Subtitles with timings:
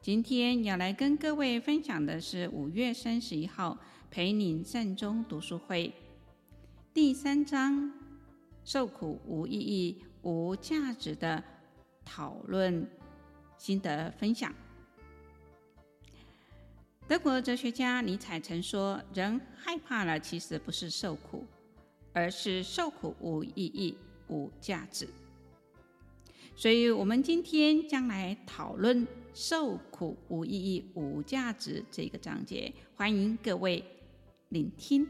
[0.00, 3.76] 今天要来跟各位分享的是五月三十一号
[4.10, 5.92] 陪您善终读书会
[6.94, 7.92] 第三章
[8.64, 11.42] “受苦无意义、无价值”的
[12.04, 12.88] 讨论
[13.58, 14.54] 心得分享。
[17.08, 21.44] 德国哲学家尼采曾说：“人害怕了，其实不是受苦，
[22.12, 23.96] 而是受苦无意义、
[24.28, 25.08] 无价值。”
[26.54, 29.04] 所以，我们今天将来讨论。
[29.40, 33.84] 受苦无意义、无价值这个章节，欢迎各位
[34.48, 35.06] 聆听。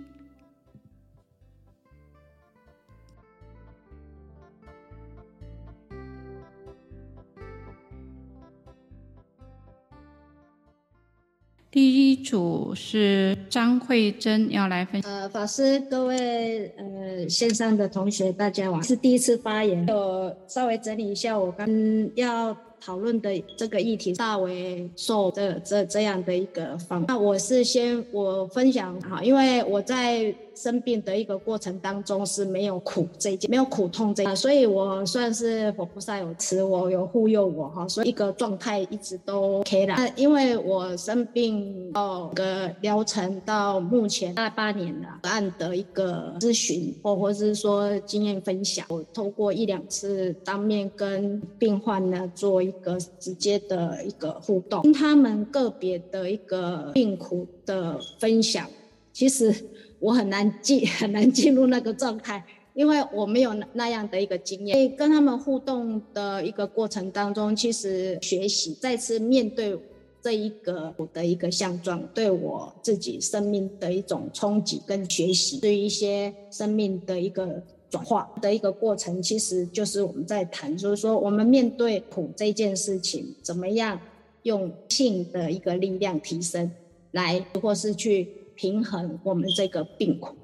[11.71, 15.11] 第一组是张慧珍要来分享。
[15.11, 21.67] 呃，法师，各位呃线上的同学，大家好，是第一次发言，我稍微整理一下，我刚
[22.15, 22.55] 要。
[22.81, 30.35] 讨论的这个议题，大为受这这这样的一个方，那我是先我分享哈，因为我在。
[30.59, 40.09] 生病的一个过程当中是没有苦这一件，没有苦痛这一件，所以我算是佛菩萨有慈我，有护佑我哈，所以一个状态一直都 OK 啦。
[40.17, 58.67] 因为我生病到个疗程到目前大概八年了，按的一个咨询或或是说经验分享，我透过一两次当面跟病患呢做一个直接的一个互动，跟他们个别的一个病苦的分享，
[59.13, 59.55] 其实。
[60.01, 64.75] 我很难进， 很难进入那个状态，因为我没有那样的一个经验。
[64.77, 69.77] 所以跟他们互动的一个过程当中，其实学习再次面对
[70.23, 84.01] 这一个我的一个相状，对我自己生命的一种冲击跟学习，对于一些生命的一个转化的一个过程，其实就是我们在谈，就是说我们面对苦这件事情，怎么样
[84.45, 86.71] 用性的一个力量提升，
[87.11, 88.29] 来或是去。
[88.59, 90.35] 平衡我们这个病苦，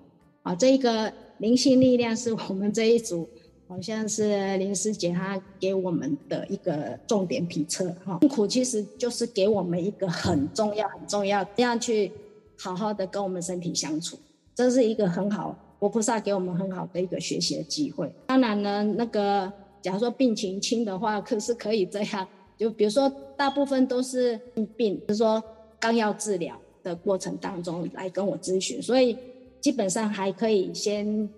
[0.45, 3.29] 啊，这个灵性力量是我们这一组，
[3.67, 8.17] 好像是林师姐她给我们的一个重点体测哈。
[8.19, 12.13] 病苦其实就是给我们一个很重要、很重要，这样去
[12.57, 14.17] 好好的跟我们身体相处，
[14.55, 18.09] 这是一个很好，佛菩萨给我们很好的一个学习的机会。
[18.29, 19.53] 当然呢，那个
[19.83, 24.39] 假如说病情轻的话，可是可以这样，就比如说大部分都是
[24.77, 25.43] 病，就是说
[25.81, 26.57] 刚要治疗。
[26.85, 29.19] 的过程当中来跟我咨询，所以
[29.61, 31.29] 基本上还可以先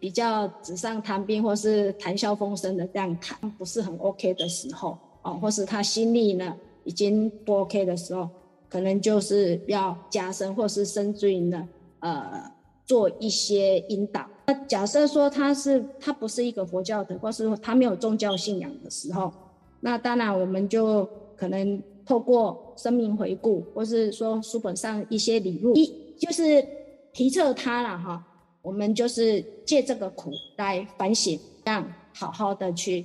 [0.00, 8.26] 比较纸上谈兵或是谈笑风生的这样谈，不是很 OK 的时候哦，或是他心力呢已经不 OK 的时候，
[8.70, 11.68] 可能就是要加深或是甚至于呢
[11.98, 12.50] 呃
[12.86, 14.24] 做一些引导。
[14.46, 19.32] 那假设说他是他不是一个佛教的，或是他没有宗教信仰的时候，
[19.80, 21.82] 那当然我们就可能。
[22.04, 26.64] 透过生命回顾，或是说书本上一些理论，一就是
[27.12, 28.24] 提测它了哈。
[28.62, 31.84] 我们就是借这个苦来反省，让
[32.14, 33.04] 好好的去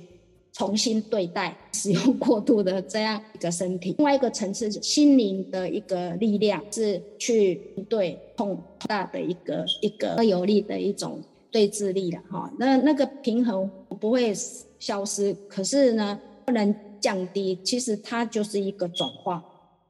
[0.52, 3.94] 重新对待使用过度的这样一个身体。
[3.98, 7.56] 另外一个层次，心灵的一个力量是去
[7.88, 11.20] 对痛大的一个一个有力的一种
[11.50, 12.52] 对峙力了哈。
[12.58, 13.68] 那那个平衡
[14.00, 14.32] 不会
[14.78, 16.74] 消失，可是呢，不能。
[17.00, 19.40] 降低，其实它就是一个转化。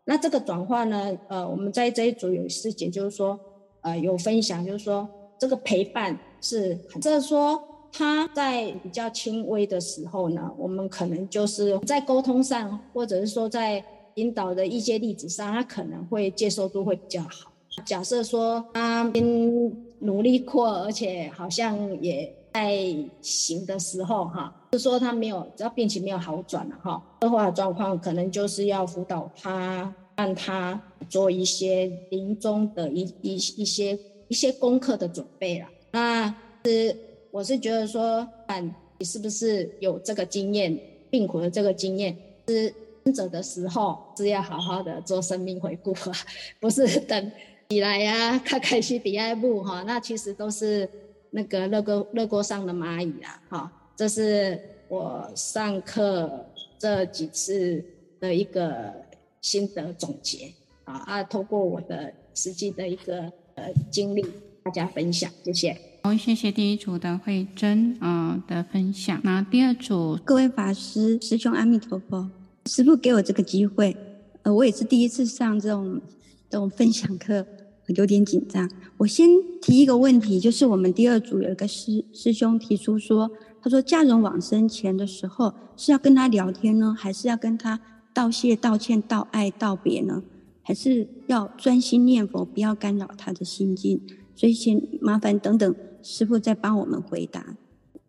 [0.09, 3.39] 那这个转化呢，呃，我们在这一组有师姐就是说，
[3.83, 5.07] 呃，有分享，就是说
[5.39, 17.53] 这个陪伴是，就是说他在比较轻微的时候呢，我们可能就是在沟通上，或者是说在引导的一些例子上，他可能会接受度会比较好。
[17.85, 22.35] 假设说他因努力过，而且好像也。
[22.51, 22.75] 在
[23.21, 30.79] 行的时候，哈，就是说他没有，只要病情没有好转了，哈，恶化的状况可能就是要辅导他，让他
[31.09, 35.67] 做一些临终的一一一些一些功课的准备了。
[35.93, 36.29] 那
[36.65, 36.95] 是
[37.31, 40.79] 我是觉得说，看你是不是有这个经验，
[41.09, 42.15] 病苦的这个经验，
[42.49, 42.75] 是
[43.05, 46.13] 生者的时候是要好好的做生命回顾啊，
[46.61, 47.33] 不是等
[47.71, 50.87] 起来呀，看开心第二步哈，那其实都是。
[51.31, 56.47] 那个热锅热锅上的蚂蚁啊，哈，这是我上课
[56.79, 57.85] 这几次
[58.19, 58.91] 的一个
[59.41, 60.53] 心得总结
[60.85, 64.23] 啊啊，透过我的实际的一个呃经历，
[64.63, 65.77] 大家分享，谢谢。
[66.03, 69.21] 好，谢谢第一组的慧珍啊、的分享。
[69.25, 72.31] 那第二组，各位法师师兄阿弥陀佛，
[72.67, 73.97] 师父给我这个机会，
[74.43, 76.01] 呃，我也是第一次上这种
[76.49, 77.45] 这种分享课，
[77.89, 78.71] 有点紧张。
[78.97, 79.29] 我先
[79.61, 83.31] 提一个问题，就是我们第二组有一个师师兄提出说，
[83.61, 87.79] 他说家人往生前的时候是要跟他聊天呢，还是要跟他
[88.13, 90.23] 道谢、道歉、道爱、道别呢？
[90.63, 94.01] 还是要专心念佛，不要干扰他的心境？
[94.35, 97.57] 所以，请麻烦等等师傅再帮我们回答。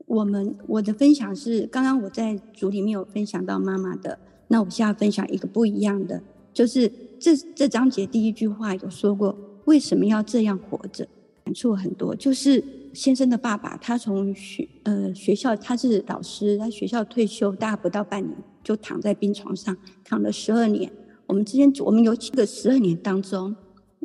[0.05, 4.19] 我们我的分享是，刚刚我在组里面有分享到妈妈的，
[4.49, 6.21] 那我现在分享一个不一样的，
[6.53, 11.07] 就是这这章节第一句话有说过，为什么要这样活着？
[11.45, 12.15] 感触很多。
[12.15, 12.63] 就是
[12.93, 18.35] 先生的爸爸，他从学呃学校，他是老师，他学校退休，大概不到半年
[18.69, 19.75] 就躺在病床上
[20.05, 20.91] 躺了十二年。
[21.25, 23.55] 我们之间，我们有几个十二年当中。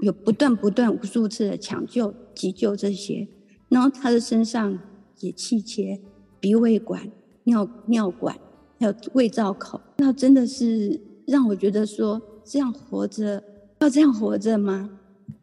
[0.03, 3.29] 有不断不断无数次的抢救、急救这些，
[3.69, 4.77] 然后他的身上
[5.21, 6.01] 也气切、
[6.41, 7.09] 鼻胃管、
[7.45, 8.37] 尿尿管，
[8.81, 13.41] 还有胃造口，那真的是让我觉得说，这样活着
[13.79, 14.91] 要这样活着吗？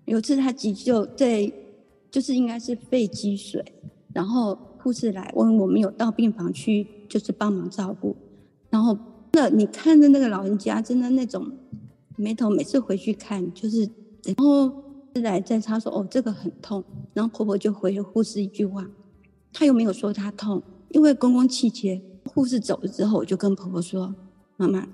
[0.04, 1.50] 有次他急救在，
[2.12, 3.64] 就是应该是肺积水，
[4.14, 8.18] 然后护士来问我们有到病房去，就是帮忙照顾，
[8.70, 8.98] 然后
[9.34, 11.52] 那你看着那个老人家，真的那种
[12.18, 13.90] 眉头，每次回去看就是。
[14.24, 14.72] 然后
[15.16, 18.88] 来在他说哦，这个很痛，然后婆婆就回了护士一句话，
[19.52, 22.00] 她又没有说她痛，因为公公气切。
[22.24, 24.14] 护士走了之后，我就跟婆婆说
[24.56, 24.88] ：“妈妈，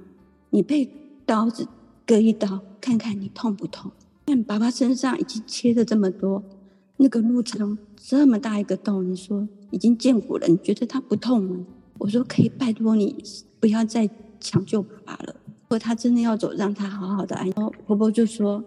[0.52, 0.90] 你被
[1.26, 1.68] 刀子
[2.06, 3.92] 割一刀，看看你痛不痛？
[4.28, 6.42] 看爸爸身上已经切了这么多，
[6.96, 11.66] 那个路程这么大一个洞，你说已经见骨了，你觉得他不痛吗？”
[12.00, 13.22] 我说：“可以拜托你
[13.60, 18.64] 不要再抢救爸爸了，如果他真的要走，让他好好的安。”然后婆婆就说。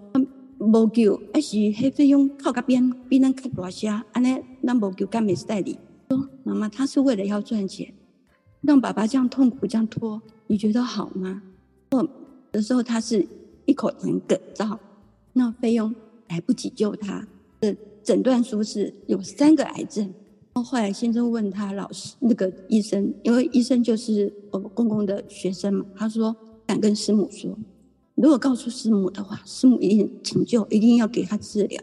[0.63, 5.79] 无救，还是黑费用靠个边比咱较大些，安尼咱无救干没事代理。
[6.11, 7.91] 说妈妈，他是为了要赚钱，
[8.61, 11.43] 让爸爸这样痛苦这样拖，你觉得好吗？
[11.93, 12.07] 哦，
[12.53, 13.27] 的时候他是
[13.65, 14.79] 一口痰哽到，
[15.33, 15.95] 那费用
[16.29, 17.27] 来不及救他
[17.61, 17.75] 的
[18.05, 20.13] 诊断书是有三个癌症。
[20.53, 26.35] 然后后来先生问他老师那个医生，因为医生就是我公公的学生嘛，他说
[26.67, 27.57] 敢跟师母说。
[28.17, 31.83] 如果告诉师母的话，师母一定抢救，一定要给他治疗。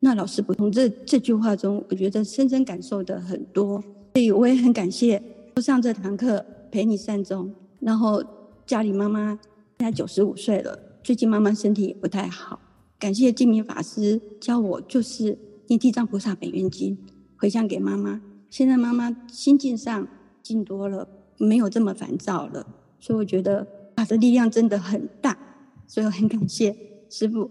[0.00, 3.80] 那老师不从这这句话中，我觉得深深感受的很多，
[4.14, 5.22] 所以我也很感谢
[5.56, 7.52] 上这堂课陪你善终。
[7.80, 8.24] 然后
[8.66, 9.38] 家里妈妈
[9.78, 12.58] 现在九十五岁了，最近妈妈身体也不太好，
[12.98, 15.38] 感谢净明法师教我就是
[15.68, 16.96] 念地藏菩萨本愿经，
[17.40, 18.20] 回向给妈妈。
[18.50, 20.06] 现在妈妈心境上
[20.42, 21.08] 静多了，
[21.38, 22.66] 没有这么烦躁了，
[23.00, 23.66] 所以我觉得
[23.96, 25.38] 法的力量真的很大。
[25.86, 26.76] 所以我很感谢
[27.08, 27.50] 师傅，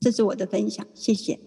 [0.00, 1.38] 这是我的分享，谢谢。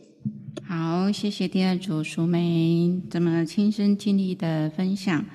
[0.63, 5.25] 好，谢谢第二组淑梅这么亲身经历的分享。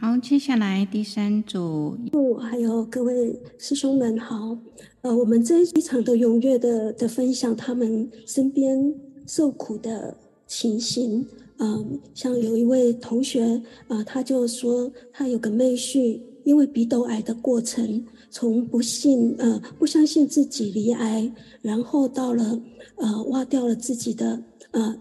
[0.00, 1.98] 好，接下来第三组，
[2.40, 4.56] 还有各位师兄们好。
[5.02, 8.94] 呃，我们这一场的踊跃的的分享，他们身边
[9.26, 10.16] 受苦的
[10.46, 11.26] 情形。
[11.58, 18.04] 嗯、像有一位同学啊、他就说他有个妹婿，因为鼻窦癌的过程。
[18.30, 21.32] 从不信呃不相信自己罹癌，
[21.62, 22.60] 然后到了
[22.96, 24.94] 呃挖掉了自己的呃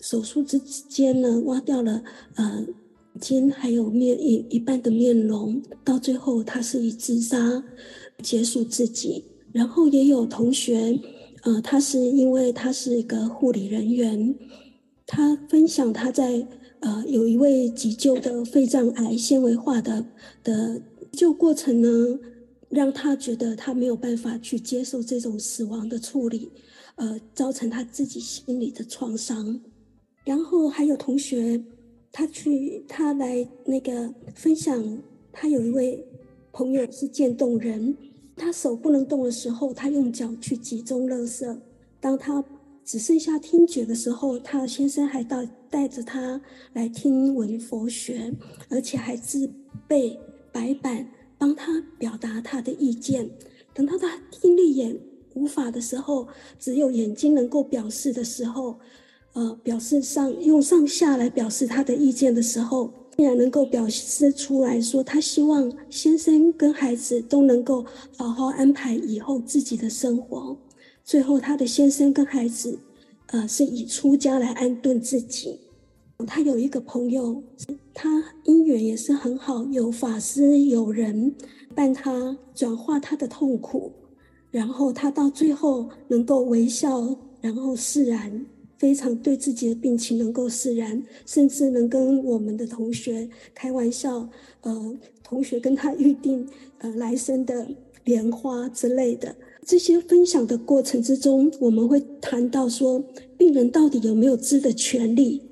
[0.00, 2.04] 手术之间呢，挖掉了
[2.36, 2.64] 呃
[3.20, 7.64] 筋还有面一一半的面容，到最后他是以自杀
[8.22, 9.24] 结束自己。
[9.50, 10.96] 然后也有同学
[11.42, 14.32] 呃他是因为他是一个护理人员，
[15.08, 16.46] 他分享他在
[16.78, 20.06] 呃有一位急救的肺脏癌纤维化的
[20.44, 22.20] 的救过程呢。
[22.70, 26.52] 让他觉得他没有办法去接受这种死亡的处理，
[26.96, 29.58] 呃，造成他自己心理的创伤。
[30.22, 31.64] 然后还有同学，
[32.12, 34.98] 他去他来那个分享，
[35.32, 36.06] 他有一位
[36.52, 37.96] 朋友是渐冻人，
[38.36, 41.58] 他手不能动的时候，他用脚去集中垃圾。
[41.98, 42.44] 当他
[42.88, 46.40] 只剩下听觉的时候，他先生还带带着他
[46.72, 48.32] 来听闻佛学，
[48.70, 49.52] 而且还自
[49.86, 50.18] 备
[50.50, 51.06] 白板。
[51.36, 53.30] 帮他表达他的意见，
[53.72, 54.98] 等到他听力也
[55.34, 56.26] 无法的时候，
[56.58, 58.76] 只有眼睛能够表示的时候，
[59.34, 67.84] 呃，表示上用上下来表示他的意见的时候，竟然能够表示出来说，他希望先生跟孩子都能够
[68.16, 70.56] 好好安排以后自己的生活。
[71.08, 72.78] 最后，他的先生跟孩子，
[73.28, 75.58] 呃，是以出家来安顿自己。
[76.26, 77.42] 他有一个朋友，
[77.94, 81.34] 他姻缘也是很好，有法师有人
[81.74, 83.90] 伴他转化他的痛苦，
[84.50, 88.44] 然后他到最后能够微笑然后释然，
[88.76, 94.28] 非常对自己的病情能够释然，甚至能跟我们的同学开玩笑，
[94.60, 96.46] 呃，同学跟他预定
[96.80, 97.66] 呃来生的
[98.04, 99.34] 莲花之类的。
[99.68, 103.04] 这些分享的过程之中，我们会谈到说，
[103.36, 105.42] 病人到底有没有知的权利？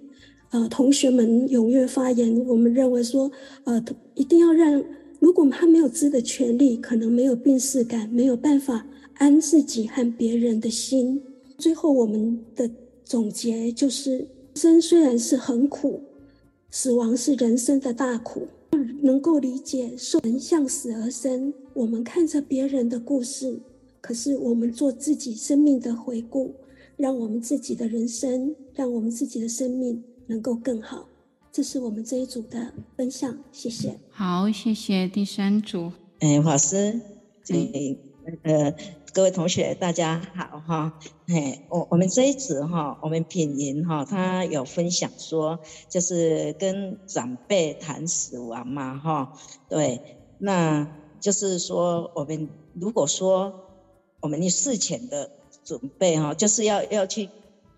[0.49, 3.31] 呃，同学们踊跃发言，我们认为说，
[3.65, 4.83] 呃，一定要让，
[5.21, 11.23] 如果他没有知的权利，可能没有病识感，没有办法安自己和别人的心。
[11.59, 12.71] 最后，我们的
[13.05, 16.01] 总结就是：生虽然是很苦，
[16.71, 18.49] 死亡是人生的大苦。
[19.03, 23.61] 能够理解，受人向死而生，我们看着别人的故事，
[24.07, 26.55] 可是我们做自己生命的回顾，
[26.97, 31.09] 让我们自己的人生，让我们自己的生命能够更好。
[31.51, 33.99] 这是我们这一组的分享，谢谢。
[34.11, 35.91] 好，谢谢第三组。
[36.21, 37.01] 哎，法师，
[37.45, 37.99] 对，
[38.45, 38.73] 呃。
[39.13, 41.01] 各位同学，大家好哈！
[41.27, 45.59] 嘿，我我们这一组哈，我们品莹哈，他有分享说，
[45.89, 49.33] 就是跟长辈谈死亡嘛哈。
[49.71, 50.87] 对，那
[51.19, 53.66] 就是说，我们如果说
[54.27, 55.31] 我们的事前的
[55.65, 57.29] 准备哈，就是要要去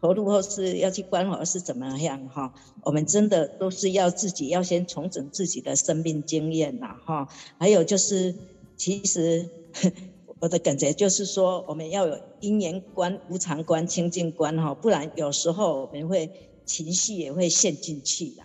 [0.00, 2.54] 投入或是要去关怀是怎么样哈？
[2.84, 7.28] 我们真的都是要自己要先重整自己的生命经验呐哈。
[7.58, 8.34] 还有就是，
[8.78, 9.50] 其实。
[10.40, 16.30] 我的感觉就是说，我们要有因缘观、无常观、清净观哈，不然有时候我们会
[16.64, 18.42] 情绪也会陷进去的，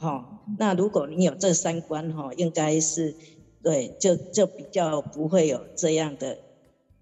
[0.00, 0.42] 哈。
[0.58, 3.14] 那如果你有这三观哈，应该是
[3.62, 6.38] 对，就就比较不会有这样的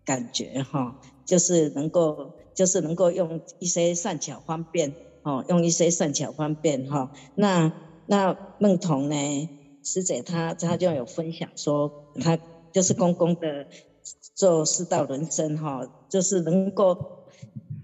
[0.06, 0.96] 感觉哈，
[1.26, 7.12] 就是能够就是能够用一些善巧方便哦，用一些善巧方便哈。
[7.34, 7.70] 那
[8.06, 9.16] 那梦彤呢，
[9.82, 12.38] 师姐她她就有分享说，她
[12.72, 13.66] 就是公公的。
[14.36, 16.96] 做四道轮生哈，就是能够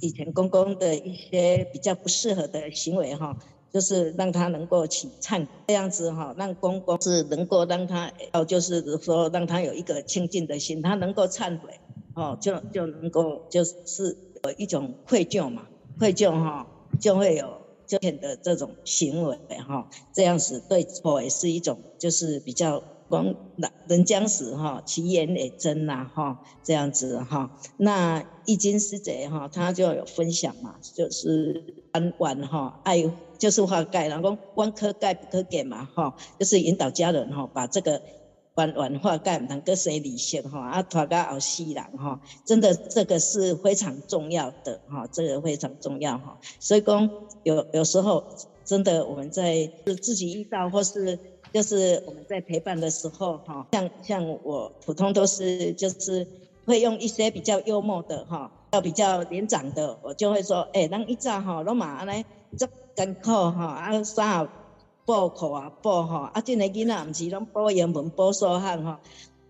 [0.00, 3.36] 以前公公的一些比较不适合的行为哈，
[3.72, 11.80] 就是让他能够起忏这样子哈，让公公是能够让他哦，就是说让他有一个清净的心，他能够忏悔
[12.14, 15.66] 哦，就就能够就是有一种愧疚嘛，
[15.98, 16.66] 愧疚哈，
[17.00, 22.82] 就会有这样的这种行为哈，这样子对我也是一种就是比较。
[23.08, 23.34] 光
[23.88, 27.58] 人将死哈，其言也真呐哈，这样子哈。
[27.76, 33.04] 那易经师姐哈，他就有分享嘛，就是弯弯哈，爱
[33.36, 38.00] 就是化解，然后弯可盖不可给嘛哈，就是引导家人哈，把这个
[38.54, 46.38] 弯弯化解，能够谁理性哈，啊拖到后世人哈，真的这个是非常重要的哈，这个非常重要哈。
[46.60, 47.10] 所以讲
[47.42, 48.24] 有有时候
[48.64, 51.18] 真的我们在就自己遇到或是。
[51.52, 56.26] 就是我们在陪伴的时候，哈，像像我普通都是就是
[56.64, 62.24] 会用一些比较幽默的哈，要比较年长的，我就会说，哎、欸，咱一早哈，罗马安尼
[62.56, 64.48] 做艰苦哈，啊衫
[65.04, 68.96] 补课啊补吼，啊真个囡仔唔是拢补英文补数学吼，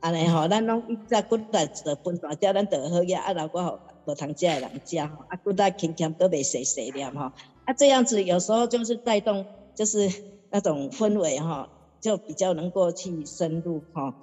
[0.00, 7.32] 安尼吼，咱拢一早骨来就分大只，咱就好呀，啊老我无通食诶人食吼，啊骨来轻轻都袂碎碎念吼，
[7.64, 10.10] 啊这样子有时候就是带动就是
[10.50, 11.68] 那种氛围哈。
[12.02, 14.16] 就比较能够去深入哈，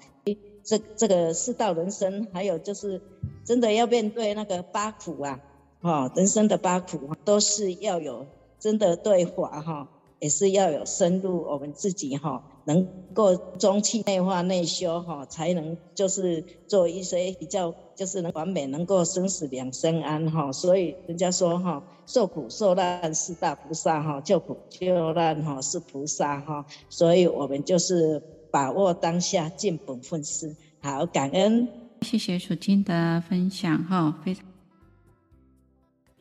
[0.65, 3.01] 这这个世道人生，还有就是
[3.45, 5.39] 真的要面对那个八苦啊，
[5.81, 8.25] 哈，人生的八苦都是要有
[8.59, 9.87] 真的对话哈，
[10.19, 12.43] 也是要有深入我们自己哈。
[12.65, 20.51] 能够中气内化内修哈，才能就是做一些比较就是能完美，能够生死两生安哈。
[20.51, 26.63] 所以人家说哈，受苦受难是大菩萨哈，救苦救难哈是菩萨哈。
[26.89, 28.21] 所以我们就是
[28.51, 30.55] 把握当下，尽本分事。
[30.79, 31.67] 好，感恩，
[32.03, 34.45] 谢谢楚金的分享哈，非常。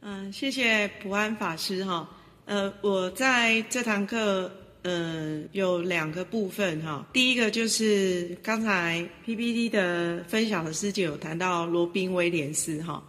[0.01, 2.09] 嗯，谢谢普安法师哈。
[2.49, 4.51] 呃，我在这堂课。
[4.83, 7.07] 嗯，有两个部分哈。
[7.13, 13.03] 第一个就是刚才 PPT 的分享的师姐有谈到罗宾威廉斯哈，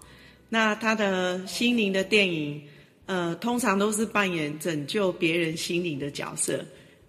[0.50, 2.62] 那他的心灵的电影，
[3.06, 6.58] 呃，通常都是扮演拯救别人心灵的角色。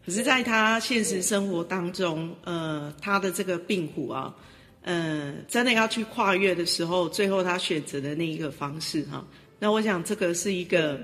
[0.04, 4.32] 可是，在他现实生活当中，呃，他的这个病苦啊，
[4.82, 9.26] 呃，真的要去跨越的时候，最后他选择的那一个方式哈。
[9.58, 11.00] 那我想这个是一个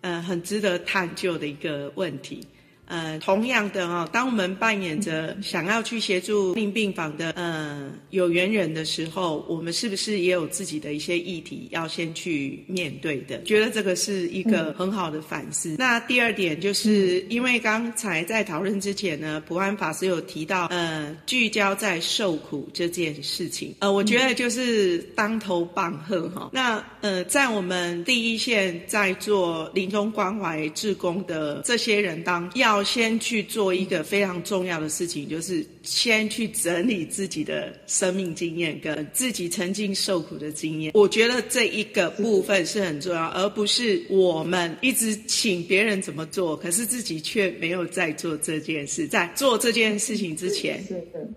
[0.00, 2.46] 呃很值得探究的一个问题。
[2.90, 13.40] 呃，同样的哈，当我们扮演着想要去协助病病房的呃有缘人的时候，我们是不是也有自己的一些议题要先去面对的？
[13.44, 15.70] 觉得这个是一个很好的反思。
[15.74, 26.50] 嗯、那第二点就是因为刚才在讨论之前呢，普安法师有提到呃聚焦在受苦这件事情，呃，我觉得就是当头棒喝哈。
[26.52, 32.79] 那呃，在我们第一线在做临终关怀志工的这些人当要。
[32.82, 40.92] 先去做一个非常重要的事情，就是先去整理自己的生命经验跟自己曾经受苦的经验。
[40.94, 49.06] 我觉得这一个部分是很重要，而不是我们一直请别人怎么做，可是自己却没有在做这件事。
[49.08, 50.84] 在做这件事情之前，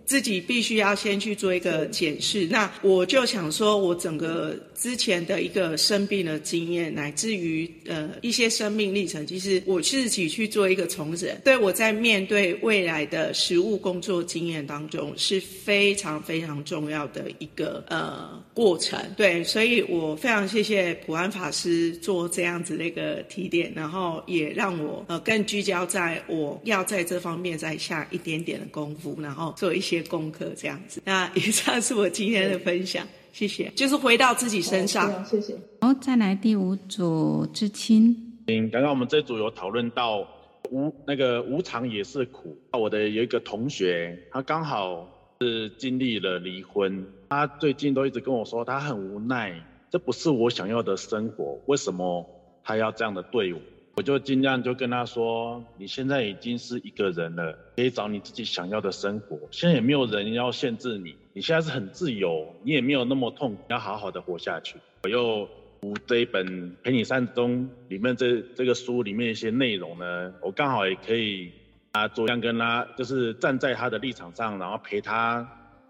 [0.05, 2.47] 自己必须要先去做一个检视。
[2.47, 11.32] 那我就想说，我整个之前的一个生病的经验，乃至于呃一些生命历程，其实我自己去做一个重整。
[11.43, 18.99] 对，我在面对未来的实务工作经验当中是非常非常重要的一个呃过程。
[19.15, 31.01] 对，所以我非常谢谢普安法师做这样子的一个提点，然后也让我呃更聚焦在我要在这方面再下一点点的功夫，然后做一些功课这样子。
[31.05, 33.71] 那以上是我今天的分享，谢谢。
[33.75, 35.55] 就是回到自己身上，谢谢。
[35.81, 38.15] 好，再来第五组知青。
[38.47, 40.27] 嗯，刚刚我们这组有讨论到。
[40.73, 42.57] 无那个无常也是苦。
[42.71, 45.07] 我的有一个同学，他刚好
[45.39, 52.27] 是经历了离婚，他最近都一直跟我说，他很无奈，这不是我想要的生活，为什么
[52.63, 53.59] 他要这样的对我？
[53.95, 64.77] 我就尽量就跟他说，你现在已经是一个人了，可以找你自己想要的生活，现在也没有人要限制你，你现在是很自由，你也没有那么痛苦，要好好的活下去。
[65.03, 65.47] 我又。
[65.83, 66.47] 读这一本
[66.81, 71.51] 《陪你善终》里面这这个书里面一些内容呢，我刚好也可以
[71.91, 75.45] 啊，尽量跟他就是站在他的立场上，然后陪他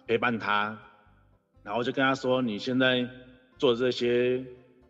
[0.07, 0.75] 陪伴他，
[1.61, 3.07] 然后就跟他说，你现在
[3.59, 4.43] 做这些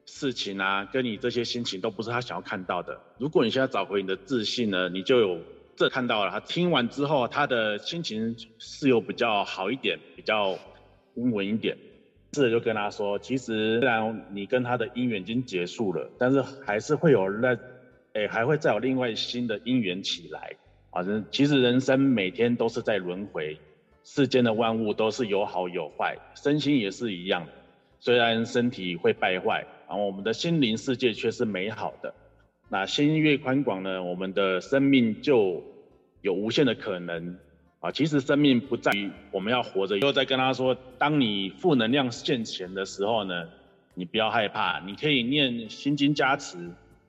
[0.06, 2.98] 事情啊，跟你这些心情都不是他想要看到的。
[3.18, 5.38] 如果你现在找回你的自信呢，你就有
[5.76, 6.32] 这看到了。
[6.32, 10.58] 他听完之后，他的心情是有比较好一点，比较
[11.16, 11.78] 温文一点。
[12.34, 17.58] 是就跟他说，其实虽然你跟他的姻缘已经结束了，但是还是会有那，
[18.14, 20.56] 哎，还会再有另外新的姻缘起来。
[20.92, 23.58] 反正其实人生每天都是在轮回，
[24.04, 27.48] 世间的万物都是有好有坏，身心也是一样。
[28.00, 32.14] 虽然身体会败坏，然后我们的心灵世界却是美好的。
[32.70, 35.64] 那心越宽广呢，我们的生命就
[36.22, 37.38] 有无限的可能。
[37.84, 39.98] 啊，其实生命不在于我们要活着。
[39.98, 43.50] 又在跟他说，当你负能量现前的时候呢，
[43.94, 46.58] 你不要害怕，你可以念心经加持，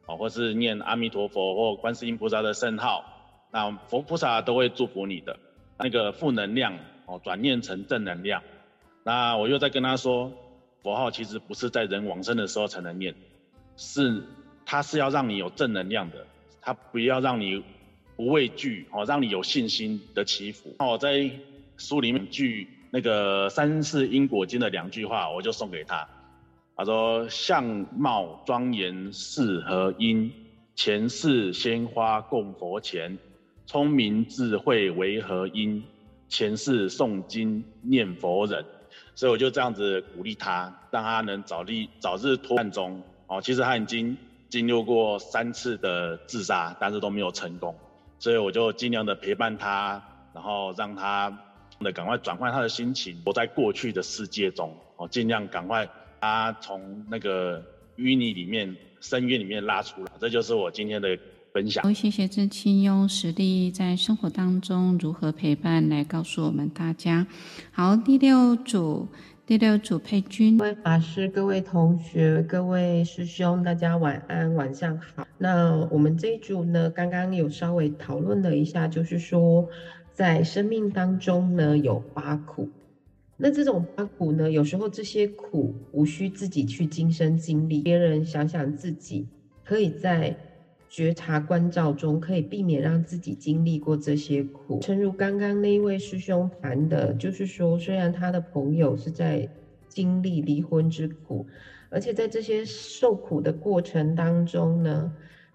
[0.05, 3.05] 啊，或是念阿弥陀佛或观世音菩萨的圣号，
[3.53, 5.39] 那佛菩萨都会祝福你的。
[5.79, 8.43] 那个负能量哦，转念成正能量。
[9.05, 10.33] 那我又在跟他说，
[10.83, 13.15] 佛号其实不是在人往生的时候才能念，
[13.77, 14.25] 是
[14.67, 16.27] 它是要让你有正能量的，
[16.61, 17.63] 它不要让你。
[18.17, 20.75] 不畏惧哦，让你有信心的祈福。
[20.79, 21.31] 那我在
[21.77, 26.09] 书里面句那个《三世因果经》的两句话，我就送给他。
[26.77, 27.65] 他说：“相
[27.97, 30.33] 貌庄严是何因？
[30.75, 33.17] 前世鲜花供佛前。
[33.67, 35.83] 聪明智慧为何因？
[36.29, 38.65] 前世诵经念佛人。”
[39.15, 43.03] 所以我就这样子鼓励他，让他能早日早日脱难中。
[43.29, 44.17] 哦，其实他已经
[44.49, 47.77] 经历过三次的自杀，但是都没有成功。
[48.19, 51.37] 所以我就尽量的陪伴他，然后让他
[51.81, 55.89] 的赶快转换他的心情，活在过去的世界中，哦，尽量赶快
[56.21, 57.61] 他从那个
[57.99, 60.13] 淤泥里面、深渊里面拉出来。
[60.19, 61.19] 这就是我今天的
[61.53, 61.93] 分享。
[61.95, 67.27] 谢谢知青用实例在生活当中如何陪伴来告诉我们大家。
[67.73, 69.09] 好，第六组。
[69.47, 75.29] 第六组佩君，各位法师、各位同学、各位师兄，大家晚安，晚上好。
[75.37, 79.69] 那我们这一组呢，刚刚有稍微讨论了一下，就是说，
[80.15, 82.71] 在生命当中呢，有八苦。
[83.37, 89.29] 那这种八苦呢，有时候这些苦无需自己去亲身经历，别人想想自己，
[89.63, 90.35] 可以在。
[90.95, 94.79] 觉察关照中，可以避免让自己经历过这些苦。
[94.79, 99.49] 诚如刚刚那一位师兄谈的，就是说，虽然他的朋友是在
[99.89, 101.49] 经历离婚之苦，
[101.91, 105.13] 而且在这些受苦的过程当中呢，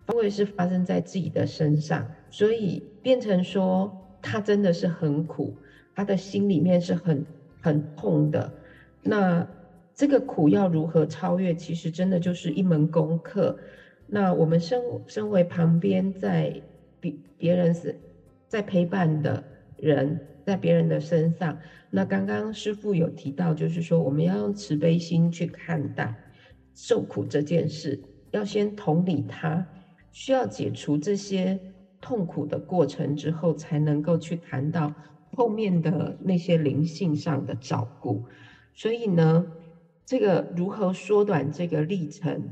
[0.10, 5.56] 因为是发生在自己的身上，所以变成说他真的是很苦，
[5.96, 7.26] 他的心里面是很
[7.62, 8.52] 很痛的。
[9.02, 9.48] 那
[9.96, 11.56] 这个苦要如何超越？
[11.56, 13.58] 其实真的就是一门功课。
[14.10, 16.62] 那我们身身为旁边在
[17.00, 17.96] 别别人是
[18.48, 19.44] 在陪伴的
[19.78, 21.58] 人，在别人的身上。
[21.92, 26.16] 那刚刚师父有提到，就是说我们要用慈悲心去看待
[26.74, 28.00] 受苦这件事，
[28.32, 29.68] 要先同理他，
[30.12, 31.60] 需要解除这些
[32.02, 34.94] 痛苦的过程之后，才能够去谈到
[35.36, 38.24] 后面的那些灵性上的照顾。
[38.74, 39.46] 所以呢，
[40.06, 42.50] 这个如何缩短这个历程，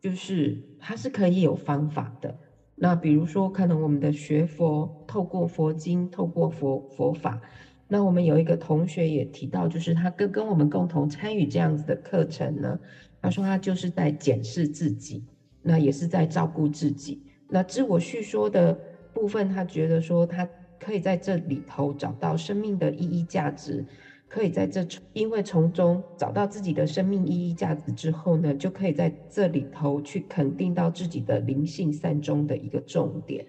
[0.00, 2.36] 就是它是可以有方法的。
[2.74, 7.40] 那比如说，可能我们的学佛，透过佛经，透过佛佛法。
[7.88, 12.78] 那我们有一个同学也提到，就是他跟跟我们共同参与这样子的课程呢。
[13.20, 15.24] 他说他就是在检视自己，
[15.62, 17.20] 那也是在照顾自己。
[17.48, 18.78] 那自我叙说的
[19.12, 23.84] 部分，他觉得说他可以在这里头找到生命的意义价值，
[24.28, 33.46] 可以在这因为从中找到自己的生命意义价值之后呢，就可以在这里头去肯定到自己的灵性善终的一个重点。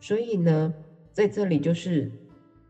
[0.00, 0.74] 所以呢，
[1.12, 2.10] 在这里就是。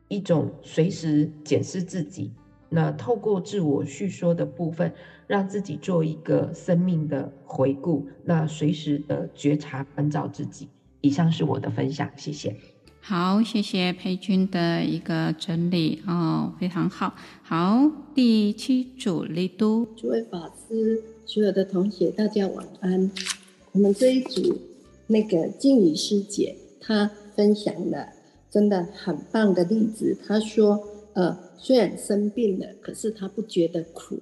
[0.09, 2.31] 一种随时检视自己，
[2.68, 4.92] 那透过自我叙说的部分，
[5.27, 10.68] 让自己做一个生命的回顾，那随时的觉察关照自己。
[11.01, 12.55] 以上是我的分享，谢谢。
[13.05, 17.12] 好，谢谢佩君的一个整理哦，非常好。
[17.43, 23.11] 好，第七组利都，诸位法师，所有的同学，大家晚安。
[23.73, 24.57] 我们这一组
[25.09, 28.11] 那个静怡师姐，她分享了。
[28.49, 30.17] 真的很棒的例子。
[30.25, 30.81] 她说
[31.15, 34.21] ：“呃，虽然生病了，可是她不觉得苦。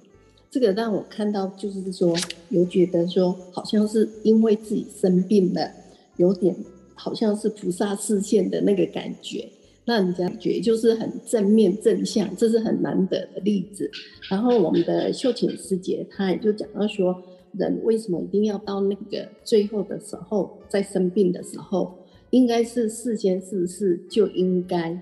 [0.49, 2.17] 这个让我看到，就是说，
[2.49, 5.69] 有觉得说，好像是因为自己生病了，
[6.17, 6.55] 有点
[7.01, 9.49] 好像是菩萨示现的那个感觉，
[9.85, 13.89] 让人家觉就是很正面正向，这是很难得的例子。
[14.29, 21.95] 然后我们的秀琴师姐，她也就讲到说，人为什么一定要到那个最后的时候，在生病的时候。”
[22.31, 24.97] 应该是事先是不是就应该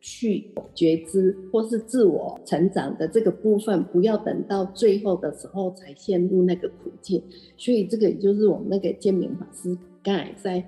[0.00, 7.22] 去觉知或是自我成长的这个部分，不要等到最后的时候才陷入那个苦境。
[7.56, 10.64] 所以这个也就是我们那个建明法师刚才在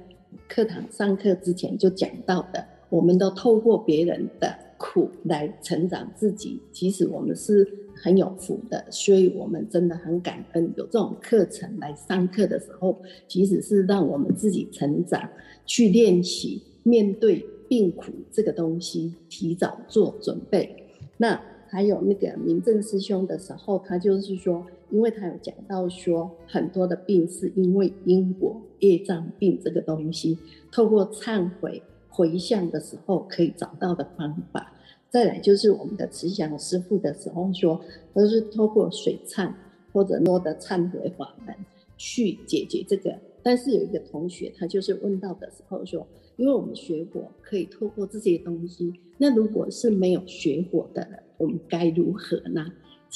[0.49, 8.85] 课堂上课之前就讲到的，我们都透过别人的苦来成长自己，其实我们是很有福的。
[8.90, 15.29] 所以我们真的很感恩有这种课程来上课的时候，其实是让我们自己成长。
[15.68, 20.85] 去练习面对病苦这个东西，提早做准备。
[21.16, 30.38] 那还有那个明正师兄的时候，他就是说，因为他有讲到说，很多的病是因为因果业障病这个东西，
[30.70, 34.72] 透过忏悔回向的时候可以找到的方法。
[35.09, 37.81] 再来就是我们的慈祥师父的时候说，
[38.14, 39.53] 都是透过水忏
[39.92, 41.55] 或者诺的忏悔法门
[41.96, 43.18] 去解决这个。
[43.42, 52.66] 但是有一个同学，他就是问到的时候说，因为我们学佛可以透过这些东西，那如果是没有学佛的人，我们该如何呢？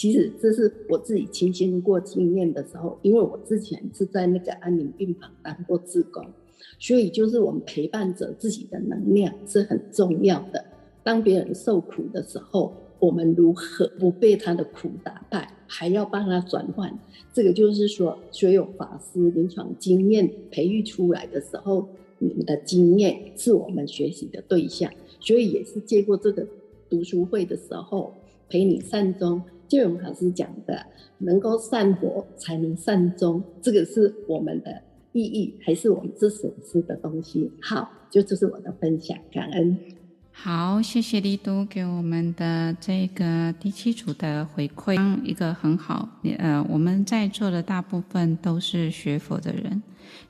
[0.00, 6.24] 其实这是我自己亲身过经验的时候，因为我之前是在那个安宁病房当过志工，
[6.78, 10.64] 所以就是我们陪伴着自己的能量是很重要的。
[11.02, 16.98] 当别人受苦的时候，我们如何不被他的苦打败，还要帮他转换？
[17.34, 21.86] 这个就是说，所有法师临床经验培育出来的时候，
[22.20, 24.90] 你们的经验是我们学习的对象。
[25.20, 26.46] 所以也是借过这个
[26.88, 28.14] 读书会的时候，
[28.48, 29.42] 陪你善终。
[29.70, 30.84] 就我们老师讲的，
[31.18, 37.48] 能够善果才能善终，这个是我们的意义，还是我们自省思的东西？
[37.62, 39.78] 好，就这是我的分享，感恩。
[40.32, 46.08] 好，谢谢利都给我们的这个第七组的回馈，一个很好。
[46.38, 49.80] 呃，我们在座的大部分都是学佛的人，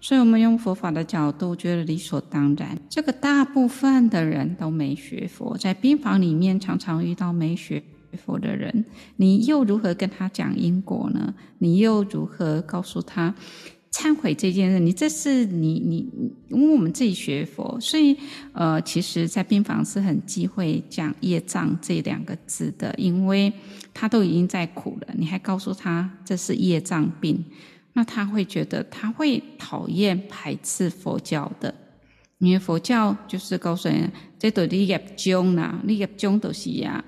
[0.02, 2.76] 所以我们用佛法的角度觉得理所当然。
[2.90, 7.82] 这个大部分的人都没学佛，在病房里面常常遇到没学
[8.16, 8.84] 佛的人，
[9.16, 11.34] 你又如何跟他讲因果呢？
[11.58, 13.34] 你又如何告诉他？
[13.92, 16.08] 忏悔这件事，你这是你你，
[16.48, 18.16] 因为我们自己学佛，所以
[18.52, 23.52] 呃，其实，在病房是很忌讳讲业障这两个字的，因为
[23.92, 27.44] 他都已经在苦了，你还告诉他这是业障病，
[27.94, 31.74] 那他会觉得他会讨厌排斥佛教的，
[32.38, 37.04] 因为佛教就是告诉人，这都你业障啦，你业障都是呀。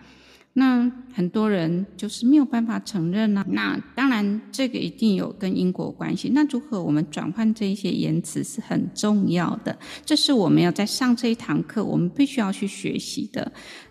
[0.55, 3.47] 那很多人就是没有办法承认呢、啊。
[3.49, 6.31] 那当然，这个一定有跟因果关系。
[6.35, 9.79] 那如何我们转换这一些言辞是很重要的。
[10.05, 13.51] 这是我们要在上这一堂课，我们必须要去学习的。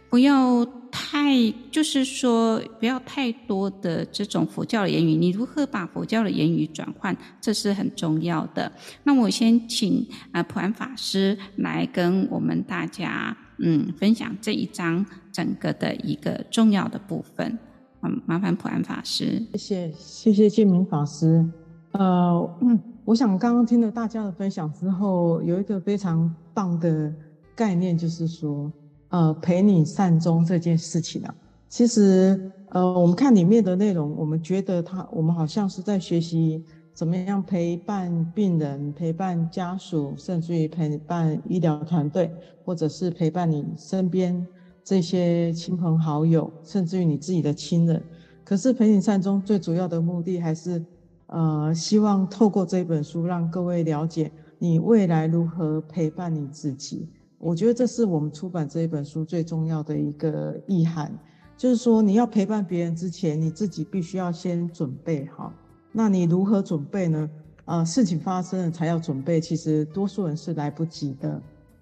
[0.10, 5.16] 不要太，就是说，不要太多的这种佛教的言语。
[5.16, 8.72] 你如何把佛教的言语转换，这是很重要的。
[9.04, 13.36] 那我先请啊普安法师来跟我们大家。
[13.64, 17.58] 嗯分享这一章整个的一个重要的部分。
[18.04, 19.46] 嗯，麻烦普安法师。
[19.54, 21.48] 谢谢谢谢建明法师。
[21.92, 27.14] 呃，嗯，我想刚刚听了大家的分享之后，有一个非常棒的
[27.54, 28.72] 概念，就是说，
[29.10, 31.36] 呃，陪你善终这件事情啊，
[31.70, 36.64] 其实，呃，我们看里面的内容，我们觉得他，我们好像是在学习
[36.94, 42.34] 怎么样陪伴病人、陪伴家属，甚至于陪伴医疗团队，
[42.66, 44.48] 或者是陪伴你身边。
[44.84, 48.02] 这些亲朋好友，甚至于你自己的亲人，
[48.44, 50.84] 可是陪你善终最主要的目的，还是
[51.28, 57.08] 呃，希望透过这本书，让各位了解你未来如何陪伴你自己。
[57.38, 61.12] 我觉得这是我们出版这一本书最重要的一个意涵，
[61.56, 65.54] 就是说你要陪伴别人之前，你自己必须要先准备好。
[65.92, 67.30] 那你如何准备呢？
[67.66, 71.42] 呃，事情发生了才要准备，其实多数人是来不及的。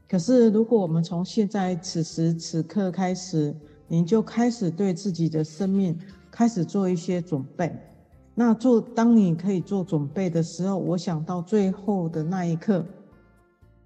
[0.10, 3.56] 可是，如果我们从现在此时此刻开始，
[3.88, 5.95] 您就开始对自己的生命
[6.32, 7.72] 开始做一些准备。
[8.34, 12.84] 那做，当你可以做准备的时候，我想到最后的那一刻，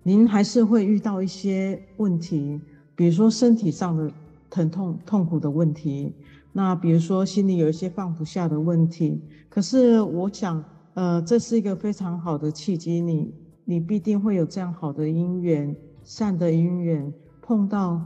[0.01, 2.61] 您还是会遇到一些问题，
[2.95, 4.09] 比如说身体上的
[4.49, 6.13] 疼痛、痛苦的问题，
[6.53, 9.21] 那比如说心里有一些放不下的问题。
[9.49, 13.33] 可是，我想，呃，这是一个非常好的契机，你
[13.65, 15.75] 你必定会有这样好的姻缘。
[16.03, 18.01] 善的因缘碰到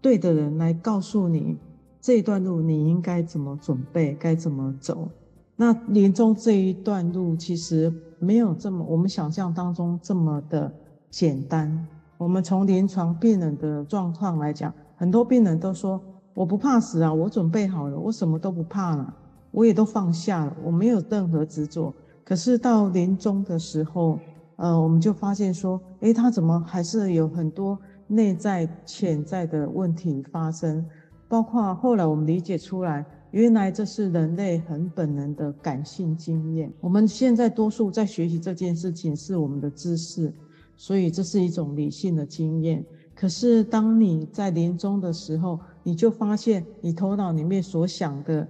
[0.00, 1.56] 对的人来告诉你
[2.00, 5.08] 这一段路你应该怎么准备，该怎么走。
[5.56, 10.72] 那临终这一段路其实没有这么我们想象当中这么的
[11.10, 11.86] 简单。
[12.16, 16.00] 我们从临床病人的状况来讲，很多病人都说
[16.34, 19.14] 我不怕死啊，我准备好了，我什么都不怕了，
[19.50, 21.92] 我也都放下了，我没有任何执着。
[22.24, 24.18] 可是到临终的时候，
[24.58, 30.84] 呃，我们就发现说，诶，他怎么还是有很多内在潜在的问题发生？
[31.28, 36.72] 包括后来我们理解出来，原来这是人类很本能的感性经验。
[36.80, 40.32] 我们现在多数在学习这件事情是我们的知识，
[40.76, 42.84] 所以这是一种理性的经验。
[43.14, 48.48] 可是当你在临终的时候，你就发现你头脑里面所想的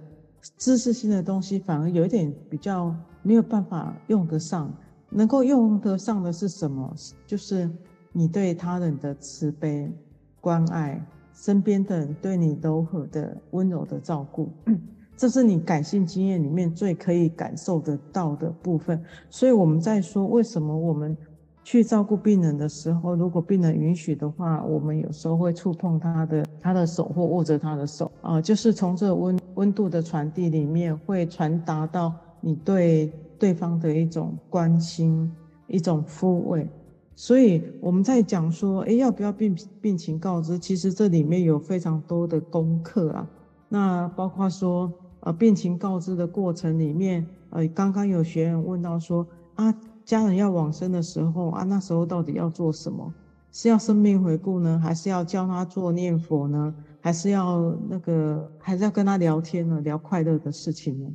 [0.57, 4.73] 知识性的东西，反而有一点比较没有办法用得上。
[5.09, 6.93] 能够用得上的是什么？
[7.25, 7.69] 就是
[8.11, 9.91] 你对他人的慈悲、
[10.39, 14.49] 关爱，身边的人对你柔和的、温柔的照顾，
[15.17, 19.01] 这是你感性经验里面最可以感受得到的部分。
[19.29, 21.17] 所以我们在说，为什么我们
[21.63, 33.11] 去照顾病人的时候，如果病人允许的话，我们有时候会触碰他的他的手或握着他的手啊、就是从这温温度的传递里面，会传达到你对。
[33.39, 35.31] 对方的一种关心，
[35.67, 36.67] 一种抚慰，
[37.15, 40.59] 所以我们在讲说，诶，要不要病病情告知？
[40.59, 43.27] 其实这里面有非常多的功课啊。
[43.69, 49.25] 那包括说，呃，病情告知的过程里面，呃，刚刚有学员问到说，
[49.55, 49.73] 啊，
[50.03, 53.13] 家人要往生的时候啊，那时候到底要做什么？
[53.51, 56.73] 是要生命回顾呢，还是要教他做念佛呢？
[57.01, 59.81] 还是要那个，还是要跟他聊天呢？
[59.81, 61.09] 聊快乐的事情呢？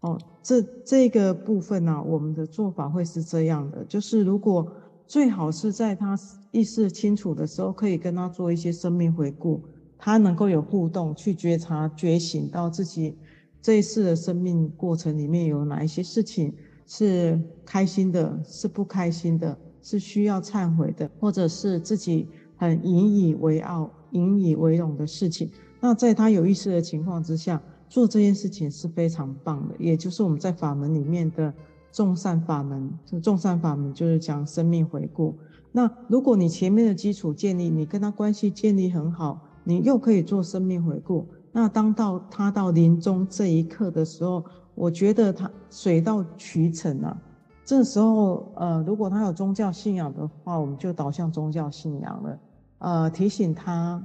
[0.00, 4.66] 哦，这这个部分呢、啊，我们的做法会是这样的，就是如果
[5.06, 6.18] 最好是在他
[6.52, 9.60] 意识清楚的时候，可以跟他做一些生命回顾，
[9.98, 13.14] 他能够有互动，去觉察、觉醒到自己
[13.60, 16.54] 这一次的生命过程里面有哪一些事情
[16.86, 25.50] 是开心的，是不开心的，是需要忏悔的，或者是自己很引以为傲、引以为荣的事情。
[25.78, 27.60] 那在他有意识的情况之下。
[27.90, 31.52] 做这件事情是非常棒的，也就是我们在法门里面的
[31.90, 32.90] 众善法门。
[33.04, 35.36] 这众善法门就是讲生命回顾。
[35.72, 41.26] 那如果你前面的基础建立，你跟他关系建立很好，你又可以做生命回顾。
[41.50, 44.44] 那当到他到临终这一刻的时候，
[44.76, 47.20] 我觉得他水到渠成啊。
[47.64, 52.38] 这时候，呃，如果他有宗教信仰的话，我们就导向宗教信仰了。
[52.78, 54.00] 呃，提醒他，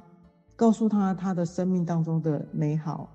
[0.55, 3.09] 告诉他他的生命当中的美好。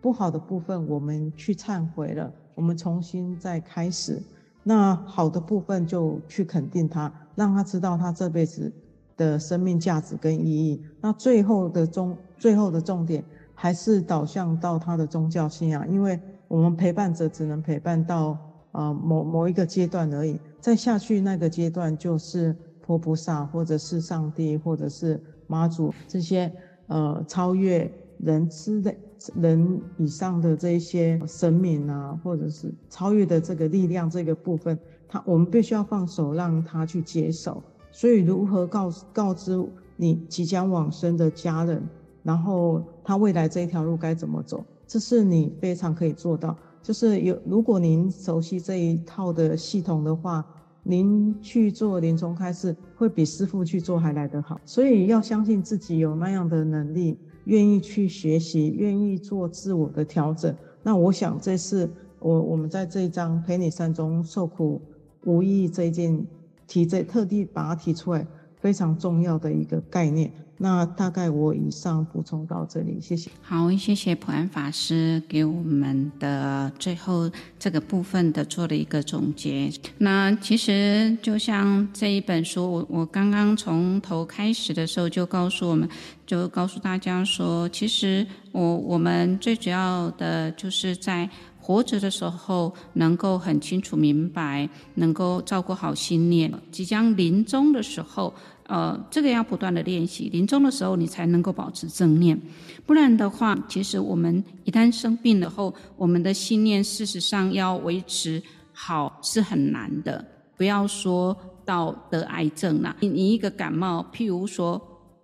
[0.00, 4.20] 不好的部分，我们去忏悔了，我们重新再开始。
[4.62, 8.70] 那好的部分就去肯定他，让他知道他这辈子
[9.16, 10.82] 的生命价值跟意义。
[11.00, 18.36] 那最后的重，最后的重点还是导向到他的宗教信仰，因为我们陪伴者只能陪伴到
[18.72, 22.54] 呃某某一个阶段而已，再下去那个阶段就是
[22.86, 26.52] 佛菩萨或者是上帝或者是妈祖这些
[26.86, 27.90] 呃超越
[28.22, 28.98] 人之类。
[29.34, 37.62] 人以上的这一些神明啊，或者是超越的这个力量这个部分，他我们必须要放手让他去接受。
[37.92, 39.62] 所以如何告告知
[39.96, 41.82] 你即将往生的家人，
[42.22, 46.56] 然后他未来这一条路该怎么走，这是你非常可以做到。
[46.82, 50.42] 就是有，如果您熟悉这一套的系统的话，
[50.82, 54.60] 您去做临终开示，会比师傅去做还来得好。
[54.64, 60.54] 所以要相信自己有那样的能力，愿意去学习，愿意做自我的调整。
[60.82, 61.88] 那我想，这是
[62.18, 64.80] 我我们在这一章陪你山中受苦
[65.24, 66.26] 无益这一件
[66.66, 70.32] 提这特地把它提出来，非常重要的一个概念。
[70.62, 73.30] 那大概我以上补充到这里，谢谢。
[73.40, 79.72] 好，谢谢普安法师给我们的最后这个部分的做了一个总结。
[79.96, 85.88] 那其实就像这一本书，我我刚刚从头开始的时候就告诉我们，
[86.26, 91.26] 就告诉大家说，其实我我们最主要的就是在
[91.58, 98.34] 活着的时候能够很清楚明白，能够照顾好心念，即将临终的时候。
[98.70, 102.40] 呃，这个要不断的练习，临终的时候你才能够保持正念，
[102.86, 108.40] 不然的话，其实我们一旦生病了后，我们的信念事实上要维持
[108.72, 110.24] 好是很难的。
[110.56, 114.80] 不要说到得癌症了，你你一个感冒，譬如说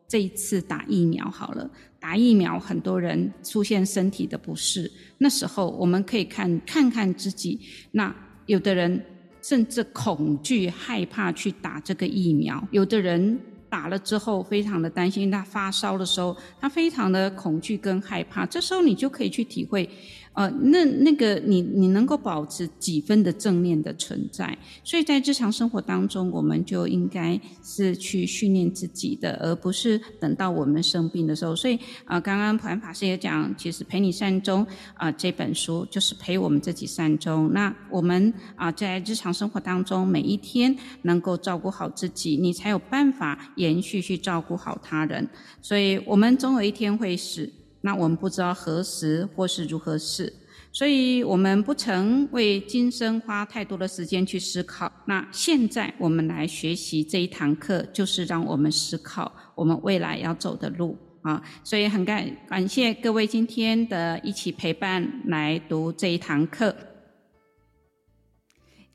[0.08, 7.60] 这一次打疫苗好了，打疫苗很多人出现身体的不适，那时候我们可以看看看自己，
[7.92, 8.12] 那
[8.46, 9.00] 有的人。
[9.46, 12.60] 甚至恐惧、害怕去打这个疫苗。
[12.72, 18.44] 有的人打了之后，非常的担心，他发烧的时候，他非常的恐惧跟害怕。
[18.44, 19.88] 这时候你就可以去体会。
[20.36, 31.56] 呃，那那个你你能够保持几分的正念的存在，所以在日常生活当中，我们就应该是去训练自己的，而不是等到我们生病的时候。
[31.56, 37.50] 所以啊、刚刚普安法师也讲，其实陪你善终啊、这本书就是陪我们自己善终。
[37.54, 45.26] 那我们啊、在日常生活当中，每一天能够照顾好自己，你才有办法延续去照顾好他人。
[45.62, 47.50] 所以我们总有一天会死。
[47.86, 50.32] 那我们不知道何时或是如何是，
[50.72, 54.90] 所以我们不曾为今生花太多的时间去思考。
[55.06, 61.40] 那现在我们来学习这一堂课，就是让我们思考我们未来要走的路啊。
[61.62, 66.74] 所以很感感谢各位今天的一起陪伴来读这一堂课。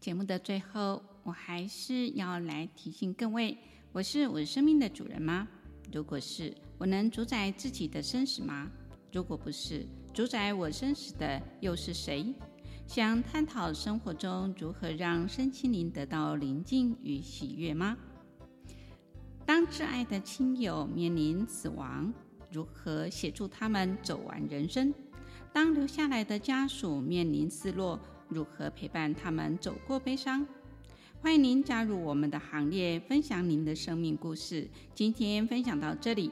[0.01, 3.57] 节目的最后，我还是要来提醒各位：
[3.93, 5.47] 我是我生命的主人吗？
[5.93, 8.69] 如果是，我能主宰自己的生死吗？
[9.11, 12.33] 如果不是，主宰我生死的又是谁？
[12.87, 17.97] 想探讨生活中如何让身心灵得到宁静与喜悦吗？
[19.45, 22.13] 当挚爱的亲友面临死亡，
[22.51, 24.93] 如何协助他们走完人生？
[25.53, 30.47] 当留下来的家属面临失落，如何陪伴他们走过悲伤？
[31.21, 34.69] 欢迎您加入我们的行列，分享您的生命故事。
[34.95, 36.31] 今天分享到这里。